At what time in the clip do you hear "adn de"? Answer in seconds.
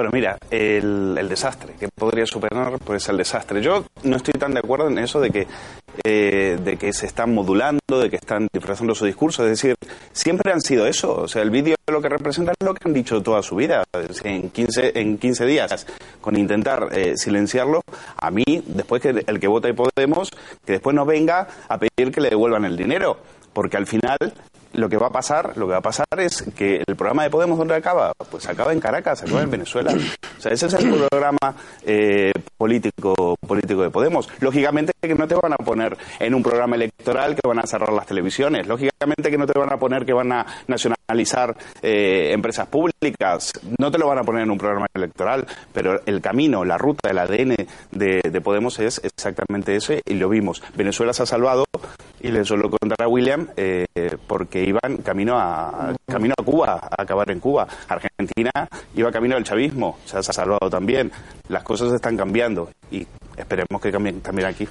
47.18-48.20